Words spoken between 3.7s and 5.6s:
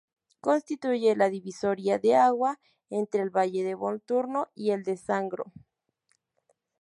Volturno y el del Sangro.